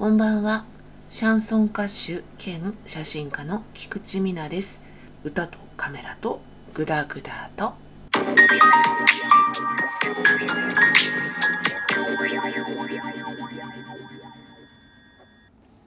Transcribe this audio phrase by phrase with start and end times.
[0.00, 0.64] こんばんは。
[1.10, 4.80] シャンソン歌手兼写真家の菊池美奈です。
[5.24, 6.40] 歌とカメラと
[6.72, 7.74] グダグダと。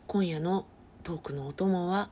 [0.06, 0.68] 今夜の
[1.02, 2.12] トークのお供は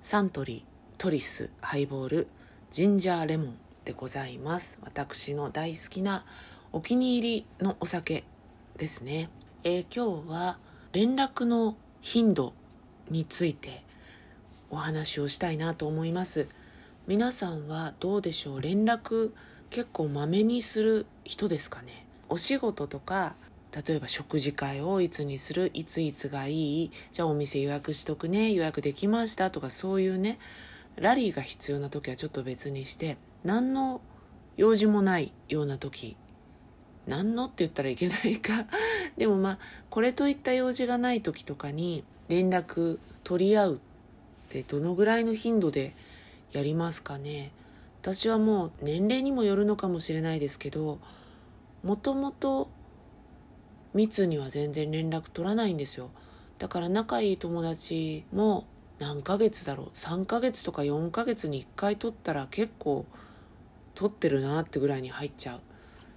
[0.00, 2.28] サントリートリスハイボール
[2.70, 4.78] ジンジャーレモンでございます。
[4.82, 6.24] 私の大好きな
[6.72, 8.24] お気に入りのお酒
[8.78, 9.28] ですね。
[9.64, 10.58] えー今日は
[10.92, 12.52] 連絡の頻度
[13.08, 13.82] について
[14.68, 16.48] お話をしたいなと思います。
[17.06, 18.60] 皆さんはどうでしょう？
[18.60, 19.32] 連絡
[19.70, 22.06] 結構まめにする人ですかね？
[22.28, 23.36] お仕事とか
[23.74, 25.70] 例えば食事会をいつにする？
[25.72, 26.90] いついつがいい？
[27.10, 28.52] じゃあお店予約しとくね？
[28.52, 30.38] 予約できましたとかそういうね
[30.96, 34.02] ラリーが必要な時はちょっと別にして何の
[34.58, 36.16] 用事もないような時
[37.06, 38.66] 何のって言ったらいけないか。
[39.16, 39.58] でもまあ
[39.90, 43.78] これといった用事がない時とかに連絡取り合うっ
[44.48, 45.94] てどのぐらいの頻度で
[46.52, 47.52] やりますかね。
[48.00, 50.98] 私はもう年齢にもよるのかもしれないですけど
[51.84, 52.68] もともと
[53.94, 56.10] 密には全然連絡取らないんですよ。
[56.58, 58.66] だから仲いい友達も
[58.98, 63.04] 何ヶ月だろう3ヶ月とか4ヶ月に1回取ったら結構
[63.94, 65.60] 取ってるなってぐらいに入っちゃう。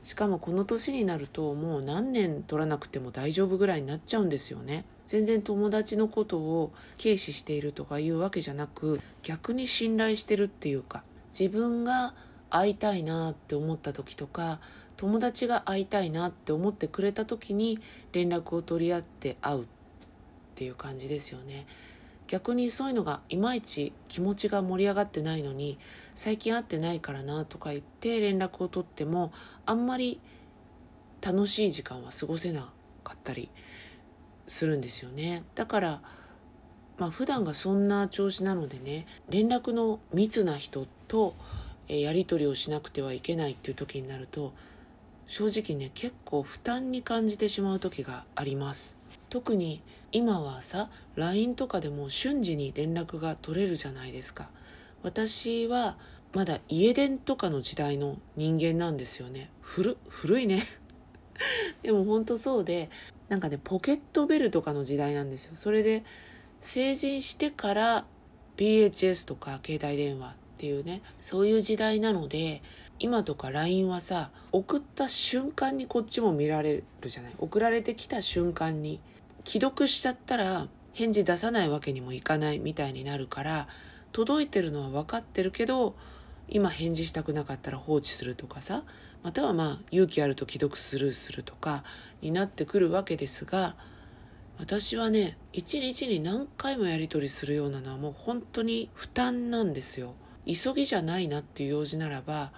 [0.06, 4.86] しかもこの年になるともう何年取らなくても大丈夫ぐらいになっちゃうんですよね。
[5.08, 11.04] 全然友達のことを軽視しているとかいうわけじゃなく逆に信頼してるっていうか
[11.38, 12.14] 自分が
[12.52, 14.60] 会いたいなって思った時とか
[14.96, 17.80] 友達が会いたいなって思ってくれた時に
[18.14, 19.66] 連絡を取り合って会うっ
[20.54, 21.66] ていう感じですよね。
[22.28, 25.78] 逆にそういうのがいまいち気持ちが盛り上がってないのに
[26.16, 29.32] 最近会ってないからなとか言って連絡を取っても
[29.66, 30.20] あんまり
[31.22, 32.70] 楽しい時間は過ごせな
[33.04, 33.50] かったり
[34.48, 35.44] するんですよね。
[35.56, 36.02] だから
[36.98, 41.36] まあ普段がそんな調子なのでね連絡の密な人と
[41.88, 44.54] やり取りをしなくてはいけないっていう時になると
[45.28, 49.00] 正直ね結構負担に感じてしまう時があります。
[49.36, 49.82] 特に
[50.14, 54.48] 今はさ LINE とかでも瞬時に連絡が取れるじゃないですか。
[55.04, 55.98] 私は
[56.32, 59.50] まだ家電とかの時代の人間なんですよね。
[59.60, 60.64] 古古いね。
[61.84, 62.90] でも本当そうで
[63.28, 65.56] なんかねポケットベルとかの時代なんですよ。
[65.56, 66.06] それで
[66.62, 68.06] 成人してから
[68.56, 72.62] PHS とか携帯電話っていうねそういう時代なので
[73.00, 77.34] 今とか LINE はさ送った瞬間にこっちも見られるじゃない。
[77.38, 79.02] 送られてきた瞬間に
[79.46, 83.68] 既読しちゃったら返事出さないわけにもいかないみたいになるから
[84.12, 85.96] 届いてるのは分かってるけど
[86.48, 88.84] 今返事したくなかったら放置するとかさ
[89.24, 91.84] またはまあ勇気あると既読スルーするとか
[92.22, 93.76] になってくるわけですが
[94.58, 100.14] 私はね一日に何回もやり取りするようなのはもう本当に負担なんですよ。
[100.48, 102.52] 急ぎじゃないなっていう用事ならば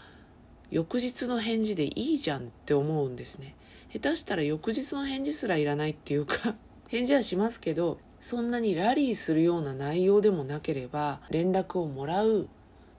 [0.69, 3.55] 翌日の返事でいいじゃんって思うんですね。
[3.91, 6.55] 下手したら翌日の返事すらいらないっていうか
[6.87, 12.47] 返事はしますけどそんなにラリーするような内容でもなければ連絡をもらう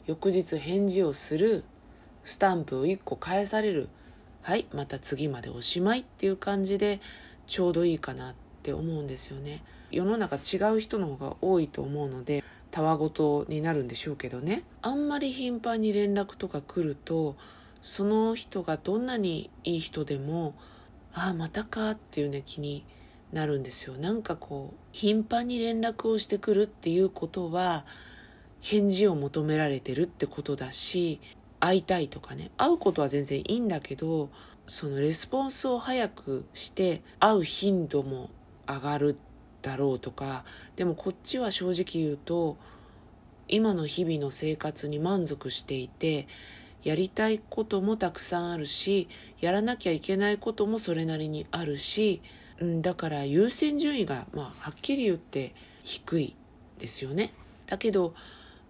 [0.06, 1.64] 翌日返事をする
[2.22, 3.88] スタンプを1個返される。
[4.42, 7.00] はいまた次までおしまいっていう感じで
[7.46, 9.62] ちょうどいいかなって思うんですよね。
[9.90, 14.62] 世の中違う人の方が多いと思うのでたわごとになるんでしょうけどね。
[14.82, 17.36] あんまり頻繁に連絡とか来ると
[17.82, 20.54] その人がどんなにいい人でも
[21.12, 22.84] ああまたかっていうね気に
[23.32, 23.96] なるんですよ。
[23.96, 27.84] なんかこう頻繁に連絡をしてくるっていうことは
[28.60, 31.20] 返事を求められてるってことだし
[31.60, 32.50] 会いたいとかね。
[32.56, 34.30] 会うことは全然いいんだけど
[34.66, 38.30] そのレスポンスを早くして会う頻度も
[38.66, 39.16] 上がる
[39.62, 40.44] だろうとか
[40.76, 42.56] でもこっちは正直言うと
[43.48, 46.28] 今の日々の生活に満足していて
[46.82, 49.08] やりたいこともたくさんあるし
[49.40, 52.22] やらなきゃいけないこともそれなりにあるし、
[52.60, 56.36] うん、だから優先順位が、まあ、はっきり言って低い
[56.78, 57.32] ですよね。
[57.66, 58.14] だけど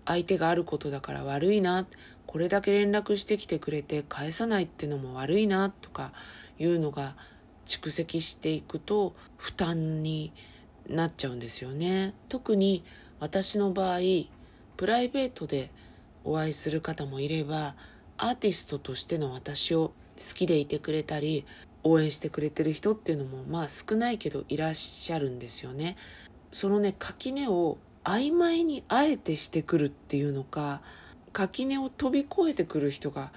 [0.04, 1.86] 相手があることだから悪いな
[2.26, 6.12] これだけ連絡してきてくれて返さないってのも悪いなとか
[6.58, 7.14] いうのが
[7.64, 10.32] 蓄積していくと負担に
[10.88, 12.14] なっちゃうんですよね。
[12.28, 12.84] 特に
[13.20, 13.98] 私の場合
[14.76, 15.70] プライベートで
[16.24, 17.74] お会いする方もいれば
[18.16, 21.46] アーティストとしての私を好きでいてくれたり
[21.84, 25.96] 応援してくれてる人っていうのもまあ少ないけどいらっしゃるんですよね。
[26.50, 30.80] そのね垣根を曖昧にあえてしてくるっていうのか
[31.32, 33.32] 垣根を飛び越えてくる人が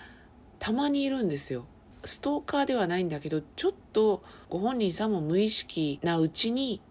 [0.60, 1.66] たまにいるんですよ。
[2.04, 6.82] ストーカーではないんだけどちょっとご本人さんも無意識なうちに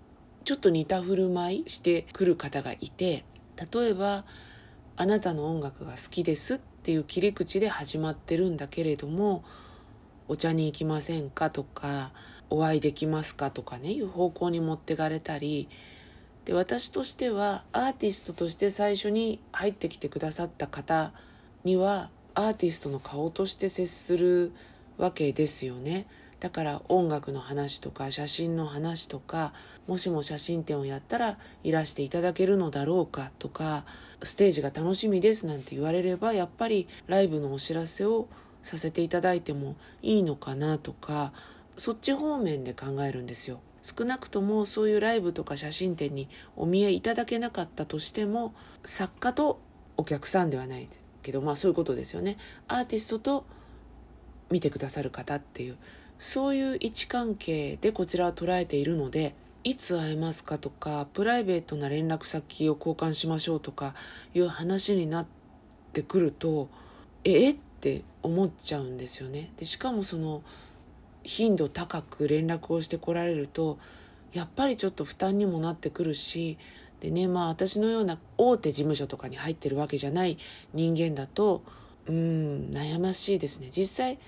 [0.44, 3.24] ちょっと似た振る舞いしてくる方がいて
[3.72, 4.24] 例えば
[4.96, 9.42] 「あなたの音楽が好きです」っていう切り口で始まってるんだけれども
[10.30, 12.12] 「お茶に行きませんか?」とか
[12.50, 15.68] 「お会いできますか?」とかねいう方向に持ってかれたり
[16.44, 21.12] で私としてはアーティストとして最初に入ってきてくださった方
[21.64, 24.52] にはアーティストの顔として接する
[24.98, 26.06] わけですよね。
[26.38, 29.52] だから音楽の話とか写真の話とか
[29.86, 33.84] もしも写真展をやったらいらしていただけるのだろうかとか
[34.22, 38.26] ステージが楽しみですなんて言われればやっぱりライブのお知らせを
[38.62, 41.32] させていただいてもいいのかなとか
[41.76, 43.60] そっち方面で考えるんですよ。
[43.82, 48.52] 少なくともそういうライブとか写真展にお見えいただけなかったとしても
[48.84, 49.58] 作家と
[49.96, 50.88] お客さんではない
[51.22, 52.36] けどまあそういうことですよね
[52.68, 53.46] アーティストと
[54.50, 55.78] 見てくださる方っていう
[56.18, 59.34] そういう位置関係でこちらは捉えているので
[59.64, 63.94] いつ会えますかとかプライベートな連絡先を交換しましょうとか
[64.34, 65.26] いう話になっ
[65.92, 66.68] てくると
[67.24, 69.50] ええって思っちゃうんですよね。
[69.56, 70.42] でしかもその
[71.22, 73.78] 頻度高く連絡をしてこられると
[74.34, 76.58] やっぱりちょっと負担にもなってくるし
[77.00, 80.36] でねまあ私のような大手事務所とかに入ってるわけじゃない
[80.74, 81.62] 人間だと
[82.06, 84.18] うん悩ましいですね実際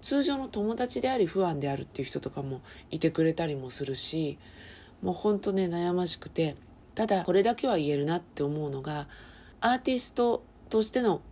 [0.00, 2.60] 通常の友達であり不安であるっていう人とかも
[2.90, 4.38] いてくれたりもするし
[5.02, 6.56] もうほんとね悩ましくて
[6.94, 9.06] ただこれだけは言えるなって思うのが
[9.60, 11.22] アーティストとしての、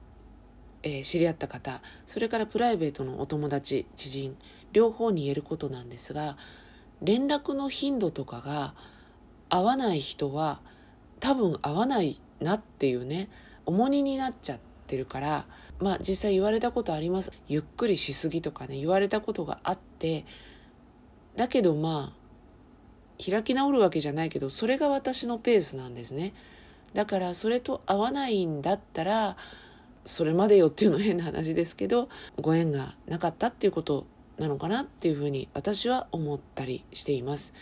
[0.86, 4.36] えー、知り合った方それからプライベートのお友達知人
[4.72, 6.36] 両方に言えることなんですが
[7.02, 8.74] 連絡の頻度とかが
[9.48, 10.60] 合わない人は
[11.18, 13.28] 多分合わないなっていうね
[13.64, 15.46] 重荷になっちゃってるから
[15.80, 17.32] まあ実際言われたことあります。
[17.48, 20.24] ゆっくりしすぎとかね言われたことがあって
[21.34, 26.32] だけどまあ開き直るわけじゃないけどそれが私のペースなんですね。
[26.94, 29.36] だからそれと合わないんだったら
[30.06, 32.08] それまでよっていうの変な話ですけど
[32.40, 34.06] ご縁がなかったっていうこと
[34.38, 37.52] なのかなっていうふうに私は思ったりしています。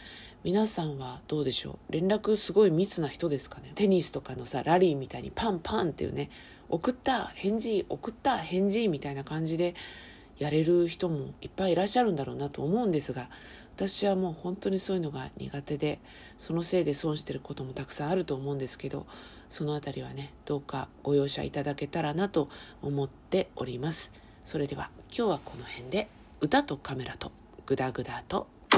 [0.44, 1.93] 皆さんはどうでしょう？
[1.93, 3.73] 連絡すごい密な人ですかね？
[3.75, 6.29] テニスとかのさラリーみたいにパンパンっていうね
[6.69, 9.75] 送った返事送った返事みたいな感じで
[10.38, 13.28] やれる人もいっぱいいらっしゃるんだろうなと思うんですが
[13.76, 15.98] 私はもう本当にそういうのが苦手で
[16.38, 19.06] そのせいで損してることもたくさんあると思うんですけど
[19.48, 22.48] その辺りはねどうかご容赦いただけたらなと
[22.82, 24.12] 思っております。
[24.44, 26.08] それでは今日はこの辺で
[26.40, 27.32] 歌とカメラと
[27.66, 28.46] グダグダと「